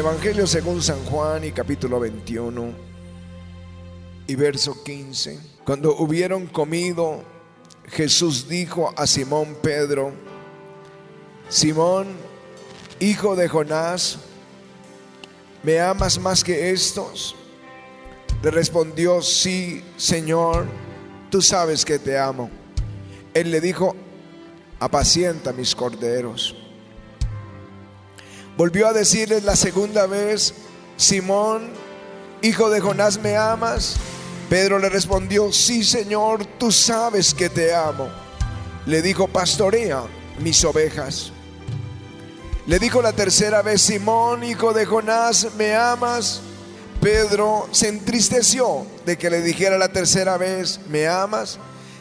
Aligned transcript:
Evangelio 0.00 0.46
según 0.46 0.80
San 0.80 1.04
Juan 1.04 1.44
y 1.44 1.52
capítulo 1.52 2.00
21 2.00 2.72
y 4.26 4.34
verso 4.34 4.82
15. 4.82 5.38
Cuando 5.62 5.94
hubieron 5.94 6.46
comido, 6.46 7.22
Jesús 7.84 8.48
dijo 8.48 8.94
a 8.96 9.06
Simón 9.06 9.58
Pedro, 9.62 10.14
Simón, 11.50 12.06
hijo 12.98 13.36
de 13.36 13.46
Jonás, 13.46 14.20
¿me 15.62 15.80
amas 15.80 16.18
más 16.18 16.42
que 16.42 16.70
estos? 16.70 17.36
Le 18.42 18.50
respondió, 18.50 19.20
sí, 19.20 19.84
Señor, 19.98 20.64
tú 21.30 21.42
sabes 21.42 21.84
que 21.84 21.98
te 21.98 22.18
amo. 22.18 22.48
Él 23.34 23.50
le 23.50 23.60
dijo, 23.60 23.94
apacienta 24.78 25.52
mis 25.52 25.74
corderos. 25.74 26.59
Volvió 28.60 28.88
a 28.88 28.92
decirles 28.92 29.42
la 29.42 29.56
segunda 29.56 30.04
vez, 30.04 30.52
Simón, 30.98 31.70
hijo 32.42 32.68
de 32.68 32.78
Jonás, 32.78 33.18
¿me 33.18 33.34
amas? 33.34 33.96
Pedro 34.50 34.78
le 34.78 34.90
respondió, 34.90 35.50
sí 35.50 35.82
Señor, 35.82 36.44
tú 36.58 36.70
sabes 36.70 37.32
que 37.32 37.48
te 37.48 37.74
amo. 37.74 38.10
Le 38.84 39.00
dijo, 39.00 39.28
pastorea 39.28 40.02
mis 40.40 40.62
ovejas. 40.62 41.32
Le 42.66 42.78
dijo 42.78 43.00
la 43.00 43.14
tercera 43.14 43.62
vez, 43.62 43.80
Simón, 43.80 44.44
hijo 44.44 44.74
de 44.74 44.84
Jonás, 44.84 45.54
¿me 45.56 45.74
amas? 45.74 46.42
Pedro 47.00 47.66
se 47.70 47.88
entristeció 47.88 48.84
de 49.06 49.16
que 49.16 49.30
le 49.30 49.40
dijera 49.40 49.78
la 49.78 49.90
tercera 49.90 50.36
vez, 50.36 50.80
¿me 50.90 51.08
amas? 51.08 51.58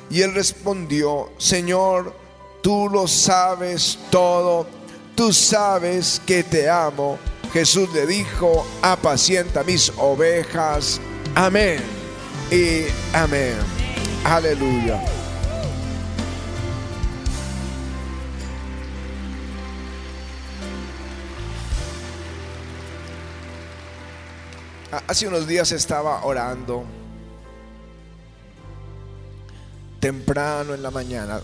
Y 0.10 0.24
él 0.24 0.34
respondió, 0.34 1.32
Señor, 1.38 2.14
tú 2.62 2.90
lo 2.90 3.08
sabes 3.08 3.98
todo 4.10 4.79
tú 5.20 5.34
sabes 5.34 6.22
que 6.26 6.44
te 6.44 6.70
amo. 6.70 7.20
Jesús 7.52 7.94
le 7.94 8.08
dijo, 8.08 8.66
apacienta 8.82 9.66
mis 9.66 9.92
ovejas. 9.98 11.02
Amén. 11.36 11.82
Y 12.50 12.86
amén. 13.14 13.56
Aleluya. 14.24 15.04
Hace 25.06 25.28
unos 25.28 25.46
días 25.46 25.70
estaba 25.74 26.24
orando 26.24 26.86
temprano 30.00 30.74
en 30.74 30.82
la 30.82 30.92
mañana 30.92 31.42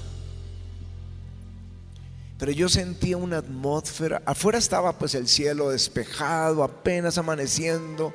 pero 2.37 2.51
yo 2.51 2.67
sentía 2.67 3.17
una 3.17 3.37
atmósfera, 3.37 4.21
afuera 4.25 4.57
estaba 4.57 4.97
pues 4.97 5.15
el 5.15 5.27
cielo 5.27 5.69
despejado, 5.69 6.63
apenas 6.63 7.17
amaneciendo, 7.17 8.13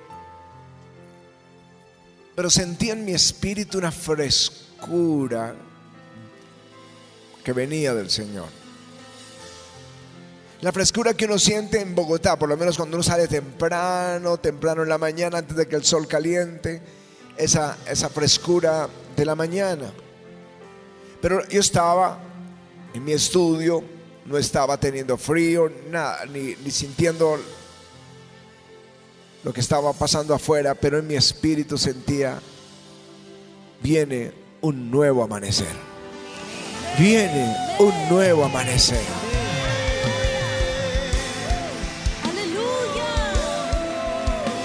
pero 2.34 2.50
sentía 2.50 2.92
en 2.92 3.04
mi 3.04 3.12
espíritu 3.12 3.78
una 3.78 3.90
frescura 3.90 5.54
que 7.42 7.52
venía 7.52 7.94
del 7.94 8.10
Señor. 8.10 8.48
La 10.60 10.72
frescura 10.72 11.14
que 11.14 11.24
uno 11.24 11.38
siente 11.38 11.80
en 11.80 11.94
Bogotá, 11.94 12.38
por 12.38 12.50
lo 12.50 12.56
menos 12.58 12.76
cuando 12.76 12.98
uno 12.98 13.02
sale 13.02 13.26
temprano, 13.26 14.36
temprano 14.36 14.82
en 14.82 14.90
la 14.90 14.98
mañana, 14.98 15.38
antes 15.38 15.56
de 15.56 15.66
que 15.66 15.76
el 15.76 15.84
sol 15.84 16.06
caliente, 16.06 16.82
esa, 17.38 17.78
esa 17.88 18.10
frescura 18.10 18.86
de 19.16 19.24
la 19.24 19.34
mañana. 19.34 19.90
Pero 21.22 21.48
yo 21.48 21.60
estaba 21.60 22.18
en 22.92 23.02
mi 23.02 23.12
estudio, 23.12 23.82
no 24.30 24.38
estaba 24.38 24.78
teniendo 24.78 25.18
frío, 25.18 25.68
nada, 25.90 26.24
ni, 26.26 26.54
sintiendo 26.70 27.36
lo 29.42 29.52
que 29.52 29.60
estaba 29.60 29.92
pasando 29.92 30.32
afuera, 30.32 30.72
pero 30.76 30.98
en 30.98 31.08
mi 31.08 31.16
espíritu 31.16 31.76
sentía, 31.76 32.40
viene 33.82 34.32
un 34.60 34.88
nuevo 34.88 35.24
amanecer. 35.24 35.74
Viene 36.96 37.56
un 37.80 37.92
nuevo 38.08 38.44
amanecer. 38.44 39.02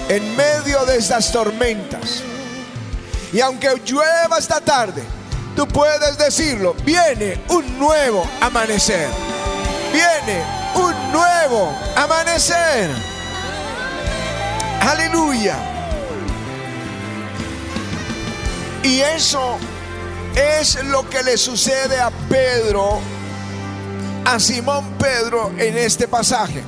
En 0.08 0.36
medio 0.36 0.84
de 0.86 0.96
estas 0.96 1.32
tormentas, 1.32 2.22
y 3.32 3.40
aunque 3.40 3.82
llueva 3.84 4.38
esta 4.38 4.60
tarde, 4.60 5.02
tú 5.56 5.66
puedes 5.66 6.16
decirlo, 6.18 6.74
viene 6.84 7.40
un 7.48 7.80
nuevo 7.80 8.24
amanecer 8.40 9.08
viene 9.92 10.42
un 10.74 11.12
nuevo 11.12 11.72
amanecer. 11.96 12.90
Aleluya. 14.80 15.56
Y 18.82 19.00
eso 19.00 19.58
es 20.36 20.84
lo 20.84 21.08
que 21.08 21.22
le 21.22 21.36
sucede 21.36 21.98
a 21.98 22.10
Pedro, 22.28 23.00
a 24.24 24.38
Simón 24.38 24.94
Pedro 24.98 25.50
en 25.58 25.76
este 25.76 26.06
pasaje. 26.06 26.62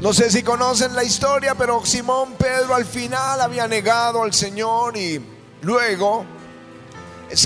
No 0.00 0.12
sé 0.12 0.30
si 0.30 0.42
conocen 0.42 0.94
la 0.94 1.04
historia, 1.04 1.54
pero 1.54 1.84
Simón 1.86 2.34
Pedro 2.34 2.74
al 2.74 2.84
final 2.84 3.40
había 3.40 3.66
negado 3.68 4.22
al 4.22 4.34
Señor 4.34 4.96
y 4.96 5.24
luego 5.62 6.26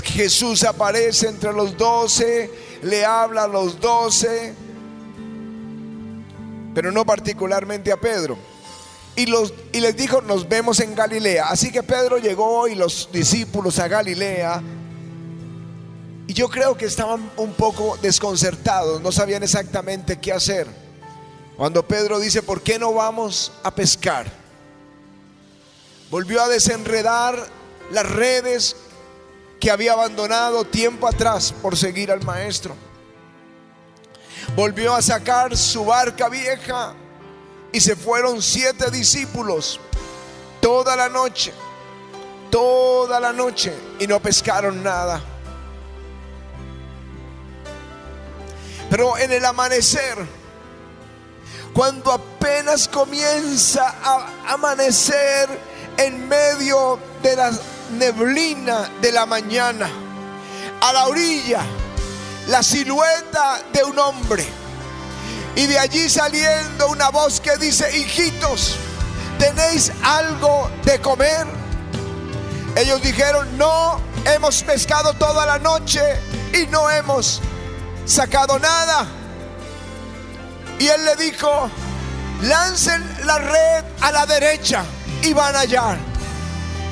Jesús 0.03 0.63
aparece 0.63 1.27
entre 1.27 1.53
los 1.53 1.77
doce 1.77 2.66
le 2.83 3.05
habla 3.05 3.43
a 3.43 3.47
los 3.47 3.79
doce, 3.79 4.53
pero 6.73 6.91
no 6.91 7.05
particularmente 7.05 7.91
a 7.91 7.97
Pedro. 7.97 8.37
Y, 9.15 9.25
los, 9.25 9.53
y 9.71 9.79
les 9.79 9.97
dijo, 9.97 10.21
nos 10.21 10.47
vemos 10.47 10.79
en 10.79 10.93
Galilea. 10.93 11.47
Así 11.49 11.71
que 11.71 11.81
Pedro 11.81 12.17
llegó 12.19 12.67
y 12.67 12.75
los 12.75 13.09
discípulos 13.11 13.79
a 13.79 13.87
Galilea. 13.87 14.61
Y 16.27 16.33
yo 16.33 16.49
creo 16.49 16.77
que 16.77 16.85
estaban 16.85 17.31
un 17.37 17.53
poco 17.53 17.97
desconcertados, 18.01 19.01
no 19.01 19.11
sabían 19.11 19.43
exactamente 19.43 20.19
qué 20.19 20.33
hacer. 20.33 20.67
Cuando 21.55 21.87
Pedro 21.87 22.19
dice, 22.19 22.43
¿por 22.43 22.61
qué 22.61 22.77
no 22.77 22.93
vamos 22.93 23.51
a 23.63 23.73
pescar? 23.73 24.27
Volvió 26.11 26.43
a 26.43 26.47
desenredar 26.47 27.47
las 27.91 28.07
redes 28.07 28.75
que 29.59 29.71
había 29.71 29.93
abandonado 29.93 30.65
tiempo 30.65 31.07
atrás 31.07 31.53
por 31.61 31.77
seguir 31.77 32.11
al 32.11 32.23
maestro. 32.23 32.75
Volvió 34.55 34.93
a 34.93 35.01
sacar 35.01 35.55
su 35.57 35.85
barca 35.85 36.29
vieja 36.29 36.93
y 37.71 37.81
se 37.81 37.95
fueron 37.95 38.41
siete 38.41 38.89
discípulos 38.91 39.79
toda 40.61 40.95
la 40.95 41.09
noche, 41.09 41.53
toda 42.49 43.19
la 43.19 43.33
noche 43.33 43.73
y 43.99 44.07
no 44.07 44.19
pescaron 44.19 44.83
nada. 44.83 45.21
Pero 48.89 49.17
en 49.17 49.31
el 49.31 49.43
amanecer, 49.43 50.17
cuando 51.73 52.11
apenas 52.11 52.87
comienza 52.87 53.95
a 54.01 54.53
amanecer 54.53 55.49
en 55.97 56.27
medio 56.27 56.97
de 57.21 57.35
las 57.35 57.59
neblina 57.91 58.89
de 59.01 59.11
la 59.11 59.25
mañana, 59.25 59.89
a 60.81 60.93
la 60.93 61.07
orilla, 61.07 61.61
la 62.47 62.63
silueta 62.63 63.61
de 63.73 63.83
un 63.83 63.97
hombre. 63.99 64.45
Y 65.55 65.65
de 65.65 65.79
allí 65.79 66.09
saliendo 66.09 66.89
una 66.89 67.09
voz 67.09 67.39
que 67.41 67.57
dice, 67.57 67.97
hijitos, 67.97 68.75
¿tenéis 69.39 69.91
algo 70.03 70.69
de 70.83 71.01
comer? 71.01 71.47
Ellos 72.75 73.01
dijeron, 73.01 73.57
no, 73.57 73.99
hemos 74.25 74.61
pescado 74.63 75.13
toda 75.13 75.45
la 75.45 75.57
noche 75.57 76.01
y 76.53 76.67
no 76.67 76.89
hemos 76.89 77.41
sacado 78.05 78.59
nada. 78.59 79.07
Y 80.79 80.87
él 80.87 81.05
le 81.05 81.15
dijo, 81.15 81.71
lancen 82.43 83.03
la 83.25 83.39
red 83.39 83.83
a 84.01 84.11
la 84.11 84.25
derecha 84.25 84.83
y 85.23 85.33
van 85.33 85.55
a 85.55 85.59
hallar. 85.61 86.06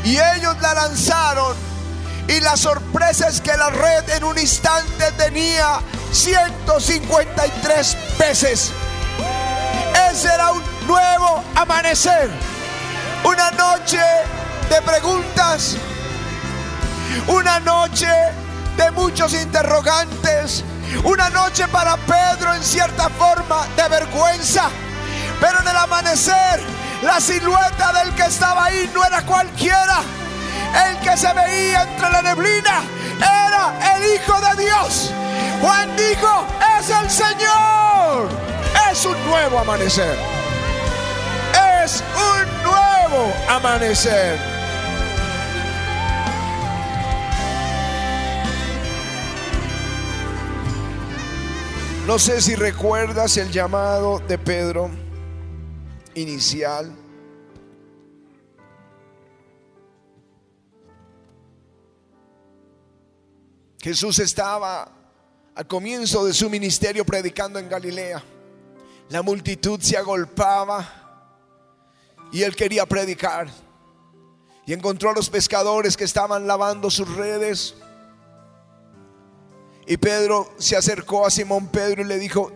Y 0.05 0.19
ellos 0.19 0.55
la 0.61 0.73
lanzaron. 0.75 1.57
Y 2.27 2.39
la 2.39 2.55
sorpresa 2.55 3.27
es 3.27 3.41
que 3.41 3.57
la 3.57 3.69
red 3.69 4.09
en 4.11 4.23
un 4.23 4.37
instante 4.37 5.11
tenía 5.17 5.79
153 6.11 7.97
peces. 8.17 8.71
Ese 10.11 10.27
era 10.27 10.51
un 10.51 10.63
nuevo 10.87 11.43
amanecer. 11.55 12.29
Una 13.23 13.49
noche 13.51 13.99
de 14.69 14.81
preguntas. 14.83 15.75
Una 17.27 17.59
noche 17.59 18.09
de 18.77 18.91
muchos 18.91 19.33
interrogantes. 19.33 20.63
Una 21.03 21.29
noche 21.31 21.67
para 21.67 21.97
Pedro 21.97 22.53
en 22.53 22.63
cierta 22.63 23.09
forma 23.09 23.67
de 23.75 23.89
vergüenza. 23.89 24.69
Pero 25.39 25.61
en 25.61 25.67
el 25.67 25.77
amanecer 25.77 26.61
la 27.05 27.19
silueta 27.19 27.93
del 27.93 28.15
que 28.15 28.23
estaba 28.23 28.65
ahí 28.65 28.89
no 28.93 29.05
era 29.05 29.21
cualquiera. 29.23 29.94
Se 31.15 31.31
veía 31.33 31.83
entre 31.83 32.09
la 32.09 32.21
neblina 32.21 32.83
era 33.15 33.95
el 33.95 34.15
Hijo 34.15 34.33
de 34.41 34.63
Dios. 34.63 35.13
Juan 35.61 35.95
dijo, 35.95 36.45
es 36.77 36.89
el 36.89 37.09
Señor, 37.09 38.29
Es 38.91 39.05
un 39.05 39.25
nuevo 39.25 39.59
amanecer. 39.59 40.17
Es 41.83 42.03
un 42.15 42.63
nuevo 42.63 43.33
amanecer. 43.47 44.37
No 52.05 52.19
sé 52.19 52.41
si 52.41 52.55
recuerdas 52.55 53.37
el 53.37 53.51
llamado 53.51 54.19
de 54.27 54.37
Pedro 54.37 54.89
inicial. 56.13 57.04
Jesús 63.85 64.17
estaba 64.17 64.91
al 65.53 65.67
comienzo 65.67 66.25
de 66.25 66.33
su 66.33 66.49
ministerio 66.49 67.05
predicando 67.05 67.59
en 67.59 67.69
Galilea. 67.69 68.23
La 69.09 69.21
multitud 69.21 69.79
se 69.79 69.95
agolpaba 69.95 71.29
y 72.31 72.41
él 72.41 72.55
quería 72.55 72.87
predicar. 72.87 73.47
Y 74.65 74.73
encontró 74.73 75.11
a 75.11 75.13
los 75.13 75.29
pescadores 75.29 75.95
que 75.95 76.03
estaban 76.03 76.47
lavando 76.47 76.89
sus 76.89 77.15
redes. 77.15 77.75
Y 79.85 79.97
Pedro 79.97 80.51
se 80.57 80.75
acercó 80.75 81.23
a 81.23 81.29
Simón 81.29 81.67
Pedro 81.67 82.01
y 82.01 82.05
le 82.05 82.17
dijo, 82.17 82.51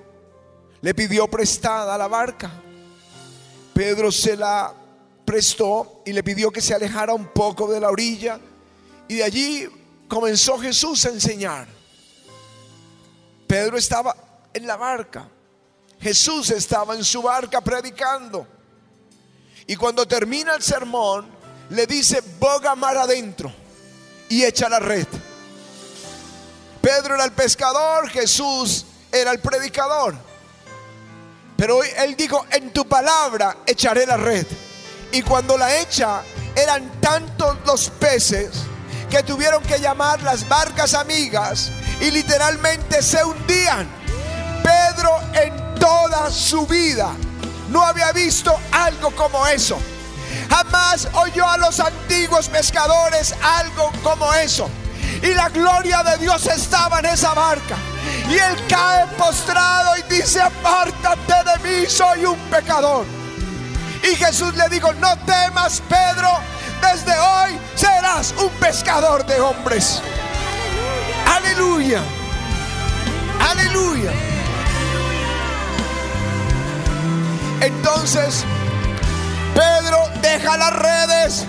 le 0.81 0.96
pidió 0.96 1.28
prestada 1.28 1.96
la 1.96 2.08
barca. 2.08 2.50
Pedro 3.76 4.12
se 4.12 4.36
la 4.36 4.74
prestó 5.26 6.02
y 6.08 6.12
le 6.12 6.24
pidió 6.24 6.50
que 6.50 6.62
se 6.62 6.74
alejara 6.74 7.14
un 7.14 7.28
poco 7.28 7.72
de 7.72 7.80
la 7.80 7.92
orilla. 7.92 8.40
Y 9.08 9.18
de 9.18 9.24
allí 9.24 9.70
comenzó 10.10 10.60
Jesús 10.60 11.06
a 11.06 11.10
enseñar. 11.10 11.68
Pedro 13.48 13.78
estaba 13.78 14.16
en 14.54 14.68
la 14.68 14.76
barca. 14.76 15.30
Jesús 16.02 16.50
estaba 16.50 16.96
en 16.96 17.04
su 17.06 17.22
barca 17.22 17.62
predicando. 17.62 18.46
Y 19.68 19.76
cuando 19.76 20.08
termina 20.08 20.56
el 20.56 20.64
sermón, 20.64 21.30
le 21.70 21.86
dice, 21.86 22.22
boga 22.40 22.76
mar 22.76 22.98
adentro 22.98 23.54
y 24.28 24.44
echa 24.44 24.68
la 24.68 24.80
red. 24.80 25.08
Pedro 26.82 27.16
era 27.16 27.26
el 27.26 27.32
pescador, 27.32 28.10
Jesús 28.10 28.86
era 29.12 29.32
el 29.32 29.40
predicador. 29.40 30.16
Pero 31.56 31.84
él 31.84 32.16
dijo, 32.16 32.46
en 32.50 32.72
tu 32.72 32.88
palabra 32.88 33.58
echaré 33.66 34.06
la 34.06 34.18
red. 34.18 34.48
Y 35.12 35.22
cuando 35.22 35.58
la 35.58 35.80
echa, 35.80 36.24
eran 36.56 37.00
tantos 37.02 37.58
los 37.66 37.90
peces 37.92 38.69
que 39.10 39.24
tuvieron 39.24 39.64
que 39.64 39.80
llamar 39.80 40.22
las 40.22 40.48
barcas 40.48 40.94
amigas 40.94 41.72
y 42.00 42.12
literalmente 42.12 43.02
se 43.02 43.24
hundían. 43.24 43.88
Pedro 44.64 45.20
en 45.34 45.76
toda 45.80 46.30
su 46.32 46.66
vida 46.68 47.12
no 47.70 47.84
había 47.84 48.12
visto 48.12 48.56
algo 48.72 49.12
como 49.12 49.46
eso. 49.48 49.78
Jamás 50.50 51.08
oyó 51.14 51.48
a 51.48 51.58
los 51.58 51.80
antiguos 51.80 52.50
pescadores 52.50 53.36
algo 53.42 53.92
como 54.04 54.34
eso. 54.34 54.70
Y 55.22 55.34
la 55.34 55.50
gloria 55.50 56.04
de 56.04 56.18
Dios 56.18 56.46
estaba 56.48 57.00
en 57.00 57.08
esa 57.08 57.34
barca. 57.34 57.76
Y 58.30 58.34
él 58.34 58.56
cae 58.68 59.08
postrado 59.18 59.98
y 59.98 60.14
dice, 60.14 60.40
apártate 60.40 61.34
de 61.34 61.70
mí, 61.82 61.90
soy 61.90 62.26
un 62.26 62.38
pecador. 62.50 63.06
Y 64.04 64.16
Jesús 64.16 64.56
le 64.56 64.70
dijo, 64.70 64.94
no 64.94 65.18
temas, 65.26 65.82
Pedro, 65.90 66.30
desde 66.81 67.18
hoy 67.18 67.60
serás 67.76 68.34
un 68.38 68.50
pescador 68.60 69.26
de 69.26 69.40
hombres. 69.40 70.02
Aleluya. 71.26 72.02
Aleluya. 73.40 74.12
Entonces, 77.62 78.44
Pedro 79.54 79.98
deja 80.22 80.58
las 80.58 80.74
redes, 80.74 81.46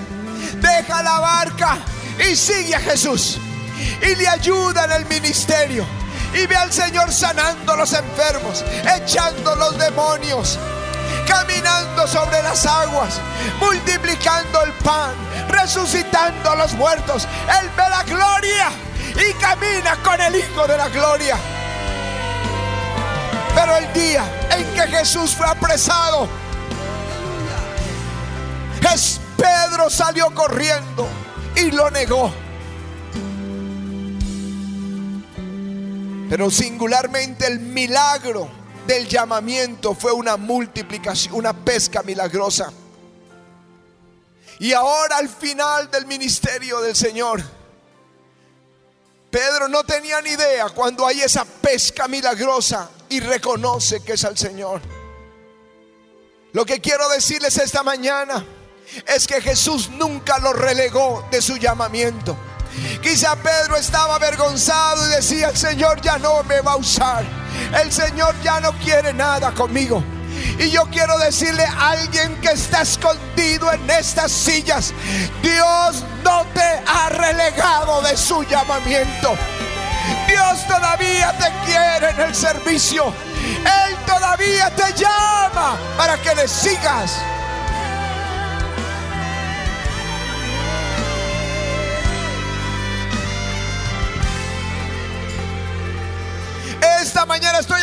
deja 0.56 1.02
la 1.02 1.20
barca 1.20 1.78
y 2.18 2.34
sigue 2.34 2.74
a 2.74 2.80
Jesús. 2.80 3.38
Y 4.02 4.14
le 4.14 4.28
ayuda 4.28 4.84
en 4.84 4.92
el 4.92 5.06
ministerio. 5.06 5.86
Y 6.34 6.46
ve 6.46 6.56
al 6.56 6.72
Señor 6.72 7.12
sanando 7.12 7.72
a 7.72 7.76
los 7.76 7.92
enfermos, 7.92 8.64
echando 8.96 9.54
los 9.56 9.76
demonios, 9.78 10.58
caminando 11.30 12.06
sobre 12.08 12.42
las 12.42 12.66
aguas, 12.66 13.20
multiplicando 13.60 14.62
el 14.64 14.72
pan, 14.72 15.12
resucitando 15.48 16.50
a 16.50 16.56
los 16.56 16.72
muertos. 16.74 17.28
Él 17.60 17.70
ve 17.76 17.84
la 17.88 18.02
gloria 18.02 18.68
y 19.14 19.32
camina 19.34 19.96
con 20.02 20.20
el 20.20 20.34
Hijo 20.34 20.66
de 20.66 20.76
la 20.76 20.88
Gloria. 20.88 21.36
Pero 23.54 23.76
el 23.76 23.92
día 23.92 24.24
en 24.56 24.74
que 24.74 24.96
Jesús 24.96 25.34
fue 25.34 25.46
apresado, 25.46 26.28
Pedro 29.36 29.88
salió 29.88 30.34
corriendo 30.34 31.08
y 31.54 31.70
lo 31.70 31.90
negó. 31.90 32.32
Pero 36.28 36.50
singularmente 36.50 37.46
el 37.46 37.60
milagro 37.60 38.59
del 38.90 39.06
llamamiento 39.06 39.94
fue 39.94 40.10
una 40.10 40.36
multiplicación, 40.36 41.34
una 41.34 41.52
pesca 41.52 42.02
milagrosa. 42.02 42.72
Y 44.58 44.72
ahora 44.72 45.18
al 45.18 45.28
final 45.28 45.88
del 45.92 46.06
ministerio 46.06 46.80
del 46.80 46.96
Señor, 46.96 47.40
Pedro 49.30 49.68
no 49.68 49.84
tenía 49.84 50.20
ni 50.20 50.30
idea 50.30 50.70
cuando 50.70 51.06
hay 51.06 51.20
esa 51.20 51.44
pesca 51.44 52.08
milagrosa 52.08 52.90
y 53.08 53.20
reconoce 53.20 54.02
que 54.02 54.14
es 54.14 54.24
al 54.24 54.36
Señor. 54.36 54.80
Lo 56.52 56.66
que 56.66 56.80
quiero 56.80 57.08
decirles 57.10 57.58
esta 57.58 57.84
mañana 57.84 58.44
es 59.06 59.28
que 59.28 59.40
Jesús 59.40 59.88
nunca 59.90 60.40
lo 60.40 60.52
relegó 60.52 61.24
de 61.30 61.40
su 61.40 61.58
llamamiento. 61.58 62.36
Quizá 63.00 63.36
Pedro 63.36 63.76
estaba 63.76 64.16
avergonzado 64.16 65.06
y 65.06 65.10
decía, 65.10 65.50
el 65.50 65.56
Señor 65.56 66.00
ya 66.00 66.18
no 66.18 66.42
me 66.42 66.60
va 66.60 66.72
a 66.72 66.76
usar. 66.76 67.39
El 67.82 67.92
Señor 67.92 68.34
ya 68.42 68.60
no 68.60 68.72
quiere 68.72 69.12
nada 69.12 69.52
conmigo. 69.52 70.02
Y 70.58 70.70
yo 70.70 70.84
quiero 70.86 71.18
decirle 71.18 71.64
a 71.64 71.90
alguien 71.90 72.40
que 72.40 72.50
está 72.50 72.82
escondido 72.82 73.72
en 73.72 73.90
estas 73.90 74.30
sillas, 74.32 74.92
Dios 75.42 76.04
no 76.24 76.44
te 76.54 76.82
ha 76.86 77.08
relegado 77.10 78.02
de 78.02 78.16
su 78.16 78.42
llamamiento. 78.44 79.36
Dios 80.26 80.66
todavía 80.66 81.32
te 81.38 81.50
quiere 81.66 82.10
en 82.10 82.20
el 82.20 82.34
servicio. 82.34 83.12
Él 83.58 83.96
todavía 84.06 84.70
te 84.74 84.92
llama 84.94 85.76
para 85.96 86.16
que 86.18 86.34
le 86.34 86.48
sigas. 86.48 87.12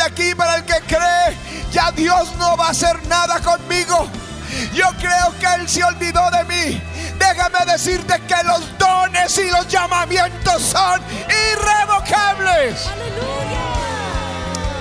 Aquí 0.08 0.34
para 0.36 0.56
el 0.56 0.64
que 0.64 0.80
cree, 0.88 1.38
ya 1.72 1.92
Dios 1.92 2.36
no 2.38 2.56
va 2.58 2.68
a 2.68 2.70
hacer 2.72 3.06
nada 3.08 3.40
conmigo. 3.42 4.08
Yo 4.74 4.86
creo 5.00 5.34
que 5.40 5.62
Él 5.62 5.68
se 5.68 5.84
olvidó 5.84 6.22
de 6.32 6.44
mí. 6.46 6.82
Déjame 7.18 7.72
decirte 7.72 8.20
que 8.22 8.44
los 8.44 8.78
dones 8.78 9.38
y 9.38 9.50
los 9.50 9.68
llamamientos 9.68 10.62
son 10.62 11.02
irrevocables. 11.52 12.88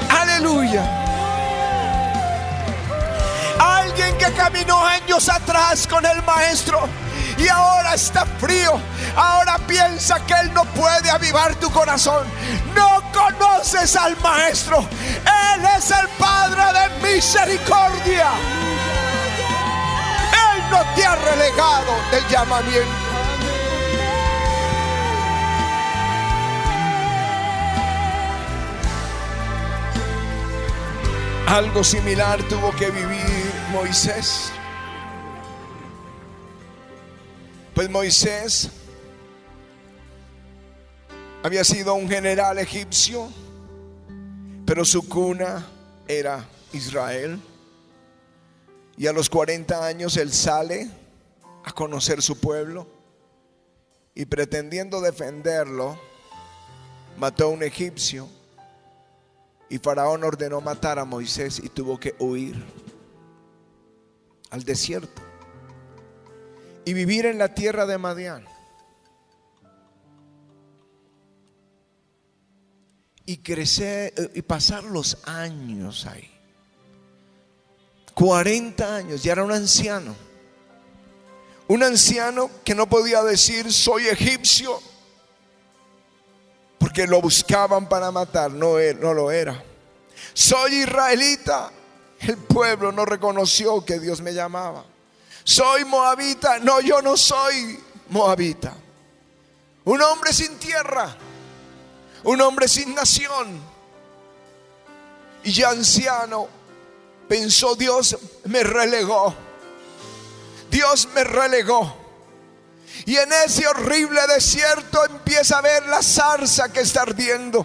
Aleluya. 0.09 0.85
Alguien 3.59 4.17
que 4.19 4.33
caminó 4.33 4.85
años 4.85 5.29
atrás 5.29 5.87
con 5.87 6.05
el 6.07 6.23
maestro 6.23 6.89
y 7.39 7.49
ahora 7.49 7.95
está 7.95 8.25
frío. 8.25 8.81
Ahora 9.17 9.59
piensa 9.67 10.25
que 10.27 10.35
Él 10.35 10.53
no 10.55 10.65
puede 10.65 11.11
avivar 11.11 11.55
tu 11.57 11.71
corazón. 11.71 12.27
No 12.75 13.03
conoces 13.13 13.97
al 13.97 14.17
Maestro. 14.21 14.79
Él 14.81 15.65
es 15.77 15.91
el 15.91 16.09
Padre 16.19 16.63
de 16.73 17.15
misericordia. 17.15 18.29
Él 20.55 20.63
no 20.71 20.83
te 20.95 21.05
ha 21.05 21.17
relegado 21.17 21.93
del 22.11 22.27
llamamiento. 22.29 23.07
Algo 31.49 31.85
similar 31.85 32.43
tuvo 32.49 32.75
que 32.75 32.91
vivir 32.91 33.53
Moisés. 33.71 34.51
Pues 37.77 37.91
Moisés 37.91 38.71
había 41.43 41.63
sido 41.63 41.93
un 41.93 42.09
general 42.09 42.57
egipcio, 42.57 43.29
pero 44.65 44.83
su 44.83 45.07
cuna 45.07 45.67
era 46.09 46.49
Israel. 46.73 47.39
Y 48.97 49.07
a 49.07 49.13
los 49.13 49.29
40 49.29 49.87
años 49.87 50.17
él 50.17 50.33
sale 50.33 50.89
a 51.65 51.73
conocer 51.73 52.23
su 52.23 52.41
pueblo 52.41 52.87
y 54.15 54.25
pretendiendo 54.25 55.03
defenderlo, 55.03 56.01
mató 57.19 57.45
a 57.45 57.49
un 57.49 57.63
egipcio 57.63 58.27
Y 59.69 59.77
Faraón 59.77 60.25
ordenó 60.25 60.63
matar 60.63 60.99
a 60.99 61.05
Moisés 61.05 61.61
y 61.63 61.69
tuvo 61.69 62.01
que 62.01 62.15
huir 62.21 62.57
al 64.49 64.65
desierto 64.65 65.36
y 66.87 66.95
vivir 66.95 67.27
en 67.27 67.37
la 67.37 67.53
tierra 67.53 67.85
de 67.85 67.99
Madián. 67.99 68.47
Y 73.27 73.39
crecer 73.39 74.15
eh, 74.17 74.31
y 74.35 74.43
pasar 74.43 74.85
los 74.85 75.19
años 75.27 76.07
ahí. 76.07 76.31
40 78.15 78.97
años, 78.97 79.23
ya 79.23 79.33
era 79.33 79.43
un 79.43 79.51
anciano. 79.51 80.15
Un 81.67 81.83
anciano 81.83 82.49
que 82.65 82.77
no 82.77 82.89
podía 82.89 83.25
decir 83.25 83.73
soy 83.73 84.07
egipcio 84.07 84.81
porque 86.79 87.09
lo 87.09 87.21
buscaban 87.21 87.89
para 87.89 88.13
matar, 88.13 88.53
no, 88.53 88.79
e, 88.79 88.95
no 88.95 89.13
lo 89.13 89.33
era. 89.33 89.61
Soy 90.35 90.83
israelita, 90.83 91.73
el 92.21 92.37
pueblo 92.37 92.93
no 92.93 93.05
reconoció 93.05 93.85
que 93.85 93.99
Dios 93.99 94.21
me 94.21 94.33
llamaba. 94.33 94.85
Soy 95.47 95.85
moabita, 95.85 96.59
no, 96.59 96.81
yo 96.81 97.01
no 97.01 97.17
soy 97.17 97.81
moabita. 98.09 98.75
Un 99.85 100.03
hombre 100.03 100.33
sin 100.33 100.59
tierra, 100.59 101.17
un 102.25 102.41
hombre 102.41 102.67
sin 102.67 102.93
nación. 102.97 103.61
Y 105.45 105.53
ya 105.53 105.69
anciano, 105.69 106.49
pensó 107.29 107.77
Dios 107.77 108.19
me 108.47 108.65
relegó. 108.65 109.33
Dios 110.69 111.09
me 111.15 111.23
relegó. 111.23 111.97
Y 113.05 113.17
en 113.17 113.33
ese 113.45 113.69
horrible 113.69 114.21
desierto 114.27 115.05
empieza 115.05 115.59
a 115.59 115.63
ver 115.63 115.87
la 115.87 116.03
zarza 116.03 116.73
que 116.73 116.81
está 116.81 117.03
ardiendo. 117.03 117.65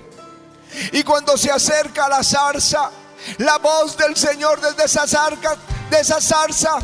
Y 0.92 1.02
cuando 1.02 1.36
se 1.36 1.50
acerca 1.50 2.06
a 2.06 2.10
la 2.10 2.24
zarza, 2.24 2.92
la 3.40 3.58
voz 3.58 3.98
del 3.98 4.16
Señor 4.16 4.62
desde 4.62 4.84
esa 4.84 5.08
zarza, 5.08 5.56
de 5.90 6.00
esa 6.00 6.22
zarza, 6.22 6.78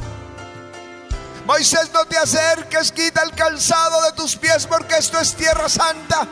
Moisés, 1.48 1.90
no 1.94 2.04
te 2.04 2.18
acerques, 2.18 2.92
quita 2.92 3.24
el 3.24 3.32
calzado 3.32 4.02
de 4.04 4.12
tus 4.12 4.36
pies 4.36 4.68
porque 4.68 4.98
esto 4.98 5.18
es 5.18 5.34
tierra 5.34 5.70
santa. 5.70 6.28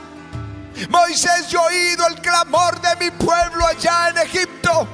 Moisés, 0.90 1.48
yo 1.48 1.62
he 1.70 1.74
oído 1.74 2.06
el 2.08 2.16
clamor 2.20 2.82
de 2.82 2.98
mi 2.98 3.12
pueblo 3.12 3.66
allá 3.66 4.10
en 4.10 4.18
Egipto. 4.18 4.86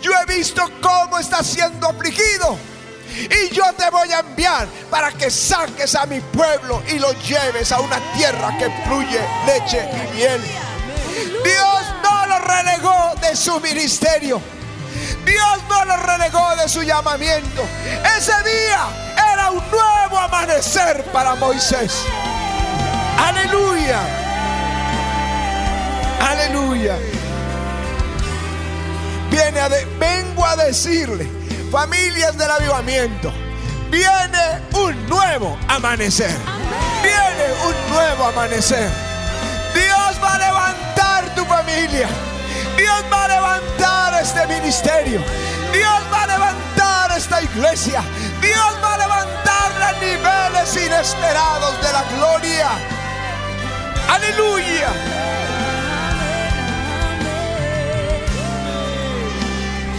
Yo 0.00 0.10
he 0.12 0.24
visto 0.24 0.62
cómo 0.80 1.18
está 1.18 1.44
siendo 1.44 1.86
afligido. 1.86 2.58
Y 3.10 3.54
yo 3.54 3.64
te 3.74 3.90
voy 3.90 4.10
a 4.10 4.20
enviar 4.20 4.66
para 4.90 5.12
que 5.12 5.30
saques 5.30 5.94
a 5.94 6.06
mi 6.06 6.20
pueblo 6.20 6.82
y 6.88 6.98
lo 6.98 7.12
lleves 7.20 7.70
a 7.70 7.80
una 7.80 8.00
tierra 8.14 8.56
que 8.56 8.70
fluye 8.86 9.20
leche 9.44 9.86
y 9.92 10.16
miel. 10.16 10.42
Dios 11.44 11.82
no 12.02 12.26
lo 12.26 12.38
relegó 12.38 13.14
de 13.20 13.36
su 13.36 13.60
ministerio. 13.60 14.40
Dios 15.26 15.58
no 15.68 15.84
lo 15.84 15.96
relegó 15.98 16.56
de 16.56 16.70
su 16.70 16.82
llamamiento. 16.82 17.68
Ese 18.16 18.32
día 18.44 19.07
un 19.50 19.62
nuevo 19.70 20.18
amanecer 20.18 21.04
para 21.12 21.34
Moisés. 21.36 22.04
Aleluya. 23.18 24.00
Aleluya. 26.20 26.96
Viene 29.30 29.60
a 29.60 29.68
vengo 29.98 30.44
a 30.44 30.56
decirle 30.56 31.28
familias 31.70 32.36
del 32.36 32.50
avivamiento, 32.50 33.32
viene 33.90 34.62
un 34.72 35.06
nuevo 35.06 35.58
amanecer. 35.68 36.34
Viene 37.02 37.52
un 37.66 37.94
nuevo 37.94 38.24
amanecer. 38.24 38.88
Dios 39.74 40.22
va 40.22 40.34
a 40.34 40.38
levantar 40.38 41.34
tu 41.34 41.44
familia. 41.44 42.08
Dios 42.76 43.04
va 43.12 43.24
a 43.24 43.28
levantar 43.28 44.22
este 44.22 44.46
ministerio. 44.46 45.20
Dios 45.72 46.00
va 46.12 46.22
a 46.22 46.26
levantar 46.26 47.16
esta 47.16 47.42
iglesia. 47.42 48.02
Dios 48.40 48.72
va 48.82 48.94
a 48.94 48.98
levantar 48.98 49.82
a 49.82 49.92
niveles 50.00 50.86
inesperados 50.86 51.82
de 51.82 51.92
la 51.92 52.04
gloria. 52.16 52.68
Aleluya. 54.08 54.92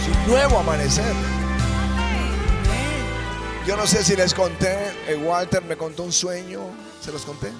Su 0.04 0.30
nuevo 0.30 0.58
amanecer. 0.58 1.14
Yo 3.66 3.76
no 3.76 3.86
sé 3.86 4.02
si 4.02 4.16
les 4.16 4.34
conté, 4.34 4.74
eh, 5.06 5.16
Walter 5.16 5.62
me 5.62 5.76
contó 5.76 6.02
un 6.02 6.12
sueño, 6.12 6.62
¿se 7.00 7.12
los 7.12 7.24
conté? 7.24 7.52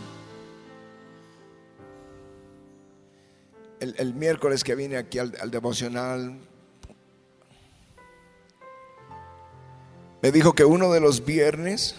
El, 3.80 4.14
miércoles 4.14 4.64
que 4.64 4.74
vine 4.74 4.96
aquí 4.96 5.18
al, 5.18 5.32
al 5.40 5.50
devocional, 5.50 6.38
me 10.22 10.32
dijo 10.32 10.54
que 10.54 10.64
uno 10.64 10.92
de 10.92 11.00
los 11.00 11.24
viernes, 11.24 11.96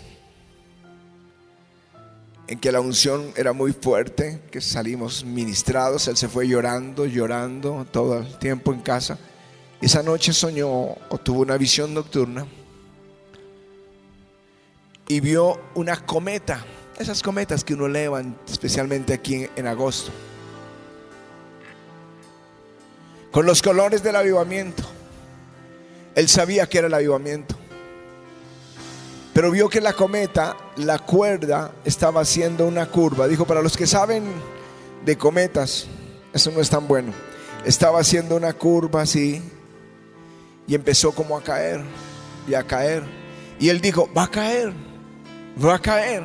en 2.48 2.60
que 2.60 2.72
la 2.72 2.82
unción 2.82 3.32
era 3.36 3.54
muy 3.54 3.74
fuerte, 3.74 4.42
que 4.52 4.62
salimos 4.62 5.24
ministrados, 5.24 6.08
él 6.08 6.18
se 6.18 6.28
fue 6.28 6.48
llorando, 6.48 7.06
llorando 7.06 7.88
todo 7.92 8.20
el 8.20 8.38
tiempo 8.38 8.74
en 8.74 8.82
casa. 8.82 9.18
Esa 9.82 10.04
noche 10.04 10.34
soñó 10.34 10.70
o 10.70 11.18
tuvo 11.24 11.42
una 11.42 11.58
visión 11.58 11.94
nocturna 11.94 12.46
y 15.08 15.20
vio 15.20 15.60
una 15.74 16.06
cometa, 16.06 16.64
esas 17.00 17.24
cometas 17.24 17.64
que 17.64 17.74
uno 17.74 17.88
eleva 17.88 18.22
especialmente 18.48 19.14
aquí 19.14 19.48
en, 19.56 19.68
agosto, 19.68 20.12
con 23.32 23.46
los 23.46 23.62
colores 23.62 24.04
del 24.04 24.16
avivamiento. 24.16 24.84
Él 26.16 26.28
sabía 26.30 26.68
que 26.68 26.78
era 26.78 26.88
el 26.88 26.94
avivamiento. 26.94 27.61
Pero 29.34 29.52
vio 29.52 29.70
que 29.70 29.82
la 29.82 29.94
cometa, 29.94 30.58
la 30.78 31.00
cuerda, 31.00 31.72
estaba 31.86 32.22
haciendo 32.22 32.68
una 32.68 32.86
curva. 32.88 33.28
Dijo, 33.28 33.46
para 33.46 33.62
los 33.62 33.78
que 33.78 33.88
saben 33.88 34.26
de 35.06 35.18
cometas, 35.18 35.88
eso 36.34 36.52
no 36.52 36.60
es 36.60 36.70
tan 36.70 36.88
bueno. 36.88 37.14
Estaba 37.66 38.00
haciendo 38.00 38.36
una 38.36 38.54
curva 38.54 39.04
así 39.04 39.42
y 40.68 40.76
empezó 40.76 41.12
como 41.14 41.38
a 41.38 41.44
caer 41.44 41.82
y 42.48 42.54
a 42.54 42.64
caer. 42.64 43.04
Y 43.60 43.70
él 43.70 43.80
dijo, 43.80 44.10
va 44.16 44.24
a 44.24 44.32
caer 44.32 44.74
va 45.64 45.76
a 45.76 45.80
caer. 45.80 46.24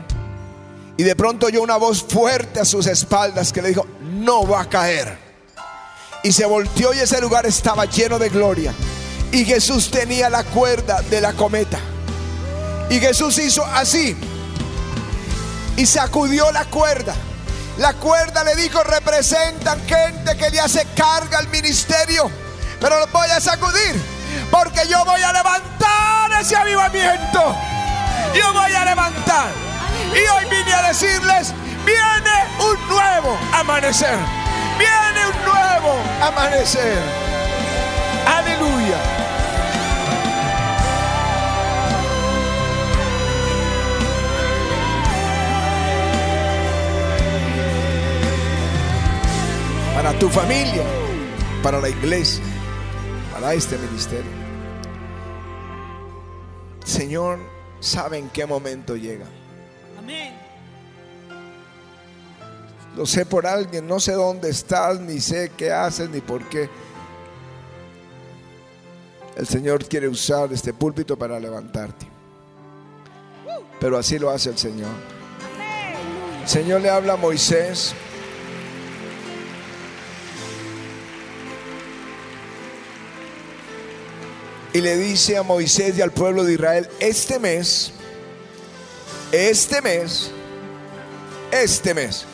Y 0.96 1.02
de 1.02 1.14
pronto 1.14 1.46
oyó 1.46 1.62
una 1.62 1.76
voz 1.76 2.02
fuerte 2.02 2.60
a 2.60 2.64
sus 2.64 2.86
espaldas 2.86 3.52
que 3.52 3.62
le 3.62 3.68
dijo, 3.68 3.86
no 4.00 4.46
va 4.46 4.62
a 4.62 4.68
caer. 4.68 5.18
Y 6.22 6.32
se 6.32 6.46
volteó 6.46 6.94
y 6.94 6.98
ese 6.98 7.20
lugar 7.20 7.46
estaba 7.46 7.84
lleno 7.84 8.18
de 8.18 8.28
gloria. 8.28 8.74
Y 9.32 9.44
Jesús 9.44 9.90
tenía 9.90 10.30
la 10.30 10.44
cuerda 10.44 11.02
de 11.02 11.20
la 11.20 11.34
cometa. 11.34 11.78
Y 12.90 13.00
Jesús 13.00 13.38
hizo 13.38 13.64
así. 13.64 14.16
Y 15.76 15.86
sacudió 15.86 16.50
la 16.52 16.64
cuerda. 16.66 17.14
La 17.78 17.92
cuerda 17.94 18.42
le 18.44 18.54
dijo, 18.56 18.82
representan 18.82 19.80
gente 19.86 20.36
que 20.36 20.50
le 20.50 20.60
hace 20.60 20.86
carga 20.96 21.38
al 21.38 21.48
ministerio. 21.48 22.30
Pero 22.80 22.98
lo 22.98 23.06
voy 23.08 23.28
a 23.30 23.40
sacudir. 23.40 24.00
Porque 24.50 24.86
yo 24.88 25.04
voy 25.04 25.22
a 25.22 25.32
levantar 25.32 26.40
ese 26.40 26.56
avivamiento 26.56 27.56
yo 28.36 28.52
voy 28.52 28.72
a 28.72 28.84
levantar. 28.84 29.48
Y 30.14 30.18
hoy 30.18 30.44
vine 30.50 30.72
a 30.72 30.88
decirles, 30.88 31.52
viene 31.84 32.36
un 32.58 32.88
nuevo 32.88 33.38
amanecer. 33.52 34.18
Viene 34.78 35.26
un 35.26 35.44
nuevo 35.44 35.98
amanecer. 36.22 36.98
Aleluya. 38.26 39.15
Para 50.06 50.20
tu 50.20 50.28
familia, 50.28 50.84
para 51.64 51.80
la 51.80 51.88
iglesia, 51.88 52.44
para 53.32 53.54
este 53.54 53.76
ministerio. 53.76 54.30
Señor, 56.84 57.40
sabe 57.80 58.18
en 58.18 58.28
qué 58.28 58.46
momento 58.46 58.94
llega. 58.94 59.26
Amén. 59.98 60.32
Lo 62.94 63.04
sé 63.04 63.26
por 63.26 63.48
alguien, 63.48 63.88
no 63.88 63.98
sé 63.98 64.12
dónde 64.12 64.48
estás, 64.48 65.00
ni 65.00 65.18
sé 65.18 65.50
qué 65.56 65.72
haces, 65.72 66.08
ni 66.08 66.20
por 66.20 66.48
qué. 66.50 66.70
El 69.36 69.48
Señor 69.48 69.84
quiere 69.86 70.06
usar 70.06 70.52
este 70.52 70.72
púlpito 70.72 71.18
para 71.18 71.40
levantarte. 71.40 72.06
Pero 73.80 73.98
así 73.98 74.20
lo 74.20 74.30
hace 74.30 74.50
el 74.50 74.58
Señor. 74.58 74.92
El 76.42 76.48
Señor 76.48 76.80
le 76.80 76.90
habla 76.90 77.14
a 77.14 77.16
Moisés. 77.16 77.92
Y 84.76 84.82
le 84.82 84.98
dice 84.98 85.38
a 85.38 85.42
Moisés 85.42 85.96
y 85.96 86.02
al 86.02 86.10
pueblo 86.10 86.44
de 86.44 86.52
Israel, 86.52 86.86
este 87.00 87.38
mes, 87.38 87.92
este 89.32 89.80
mes, 89.80 90.30
este 91.50 91.94
mes 91.94 92.26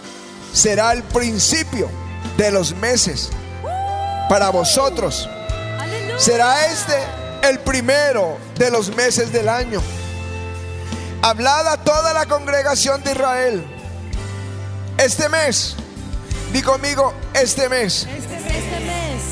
será 0.53 0.93
el 0.93 1.05
principio 1.05 1.89
de 2.37 2.51
los 2.51 2.75
meses 2.75 3.31
para 4.29 4.51
vosotros. 4.51 5.29
Será 6.19 6.67
este 6.67 6.95
el 7.49 7.61
primero 7.61 8.39
de 8.59 8.73
los 8.73 8.93
meses 8.97 9.33
del 9.33 9.49
año. 9.49 9.81
Hablad 11.23 11.69
a 11.69 11.77
toda 11.85 12.13
la 12.13 12.27
congregación 12.27 13.05
de 13.05 13.13
Israel. 13.13 13.65
Este 14.99 15.29
mes, 15.29 15.77
di 16.53 16.61
conmigo, 16.61 17.15
este 17.35 17.69
mes. 17.69 18.09
Este, 18.13 18.35
este 18.35 18.81
mes. 18.81 19.23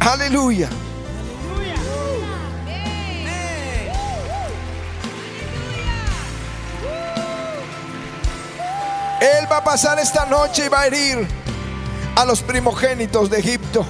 Aleluya. 0.00 0.70
Él 9.20 9.50
va 9.50 9.58
a 9.58 9.64
pasar 9.64 9.98
esta 9.98 10.26
noche 10.26 10.66
y 10.66 10.68
va 10.68 10.80
a 10.80 10.86
herir 10.86 11.26
a 12.16 12.24
los 12.24 12.42
primogénitos 12.42 13.30
de 13.30 13.38
Egipto, 13.38 13.84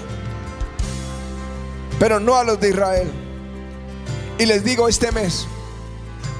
pero 1.98 2.20
no 2.20 2.36
a 2.36 2.44
los 2.44 2.60
de 2.60 2.70
Israel. 2.70 3.12
Y 4.38 4.46
les 4.46 4.62
digo 4.62 4.88
este 4.88 5.10
mes, 5.12 5.46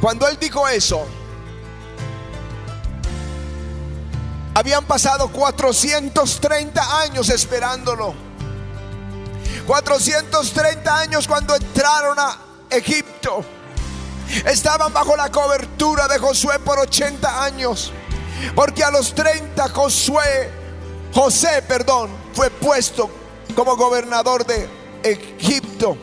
cuando 0.00 0.28
él 0.28 0.36
dijo 0.38 0.68
eso, 0.68 1.06
habían 4.54 4.84
pasado 4.84 5.28
430 5.28 7.00
años 7.00 7.28
esperándolo. 7.28 8.14
430 9.66 10.98
años 10.98 11.26
cuando 11.26 11.56
entraron 11.56 12.18
a 12.18 12.38
Egipto. 12.70 13.44
Estaban 14.44 14.92
bajo 14.92 15.16
la 15.16 15.30
cobertura 15.30 16.08
de 16.08 16.18
Josué 16.18 16.58
por 16.58 16.78
80 16.78 17.44
años. 17.44 17.92
Porque 18.54 18.84
a 18.84 18.90
los 18.90 19.14
30 19.14 19.68
Josué, 19.68 20.50
José, 21.12 21.62
perdón, 21.66 22.10
fue 22.32 22.50
puesto 22.50 23.10
como 23.54 23.76
gobernador 23.76 24.44
de 24.44 24.68
Egipto 25.02 25.96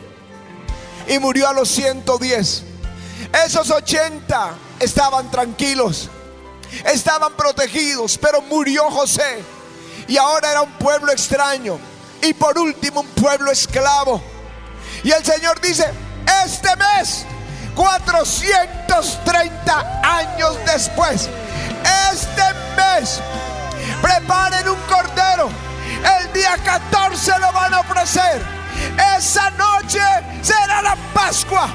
y 1.06 1.18
murió 1.18 1.48
a 1.48 1.52
los 1.52 1.68
110. 1.68 2.62
Esos 3.44 3.70
80 3.70 4.54
estaban 4.80 5.30
tranquilos, 5.30 6.08
estaban 6.84 7.34
protegidos, 7.34 8.18
pero 8.18 8.42
murió 8.42 8.90
José 8.90 9.42
y 10.08 10.16
ahora 10.16 10.50
era 10.50 10.62
un 10.62 10.72
pueblo 10.72 11.12
extraño 11.12 11.78
y 12.22 12.32
por 12.34 12.58
último 12.58 13.00
un 13.00 13.08
pueblo 13.08 13.50
esclavo. 13.50 14.22
Y 15.02 15.10
el 15.10 15.24
Señor 15.24 15.60
dice, 15.60 15.86
este 16.44 16.68
mes, 16.76 17.24
430 17.74 20.00
años 20.02 20.56
después, 20.66 21.28
mes. 22.74 23.20
Preparen 24.02 24.68
un 24.68 24.80
cordero. 24.82 25.50
El 26.20 26.32
día 26.32 26.56
14 26.62 27.38
lo 27.40 27.52
van 27.52 27.74
a 27.74 27.80
ofrecer. 27.80 28.42
Esa 29.16 29.50
noche 29.50 30.00
será 30.42 30.82
la 30.82 30.96
Pascua. 31.14 31.68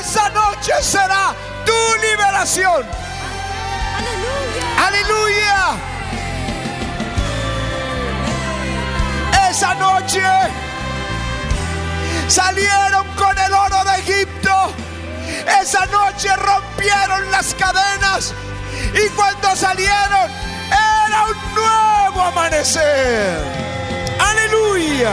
Esa 0.00 0.28
noche 0.30 0.72
será 0.82 1.34
tu 1.64 1.72
liberación. 2.02 2.84
Aleluya. 3.98 4.86
Aleluya. 4.86 5.90
Esa 9.50 9.74
noche 9.74 10.22
salieron 12.28 13.06
con 13.16 13.36
el 13.38 13.52
oro 13.52 13.84
de 13.84 13.98
Egipto. 14.00 14.72
Esa 15.60 15.86
noche 15.86 16.28
rompieron 16.36 17.30
las 17.30 17.54
cadenas. 17.54 18.34
Y 18.94 19.08
cuando 19.10 19.54
salieron, 19.56 20.30
era 20.70 21.24
un 21.26 21.54
nuevo 21.54 22.20
amanecer. 22.22 23.38
Aleluya. 24.18 25.12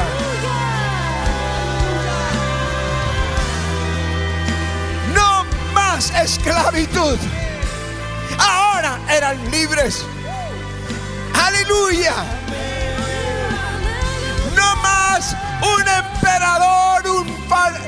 No 5.13 5.45
más 5.73 6.11
esclavitud. 6.11 7.17
Ahora 8.39 8.99
eran 9.09 9.51
libres. 9.51 10.05
Aleluya. 11.45 12.13
No 14.55 14.75
más 14.77 15.35
un 15.61 15.87
emperador, 15.87 17.07
un, 17.07 17.47
far- 17.47 17.81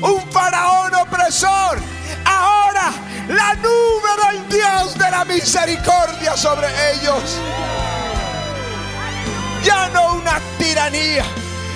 un 0.00 0.20
faraón 0.32 0.94
opresor. 0.94 1.78
Ahora 2.24 2.92
la 3.28 3.54
nube 3.56 3.81
Misericordia 5.24 6.36
sobre 6.36 6.66
ellos. 6.94 7.38
Ya 9.62 9.88
no 9.90 10.14
una 10.14 10.40
tiranía. 10.58 11.24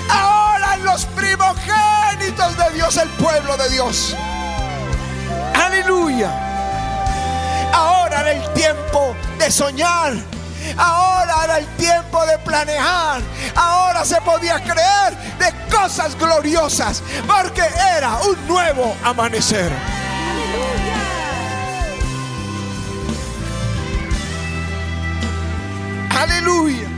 Ahora 0.08 0.76
los 0.78 1.04
primogénitos 1.06 2.56
de 2.56 2.70
Dios, 2.74 2.96
el 2.96 3.08
pueblo 3.10 3.56
de 3.56 3.68
Dios. 3.68 4.16
Aleluya. 5.54 6.30
Ahora 7.72 8.20
era 8.22 8.32
el 8.32 8.52
tiempo 8.54 9.14
de 9.38 9.50
soñar. 9.50 10.14
Ahora 10.76 11.44
era 11.44 11.58
el 11.58 11.66
tiempo 11.76 12.24
de 12.26 12.38
planear. 12.38 13.20
Ahora 13.54 14.04
se 14.04 14.20
podía 14.22 14.58
creer 14.60 15.16
de 15.38 15.52
cosas 15.70 16.18
gloriosas. 16.18 17.02
Porque 17.26 17.62
era 17.96 18.16
un 18.22 18.48
nuevo 18.48 18.96
amanecer. 19.04 19.70
Aleluya. 26.16 26.88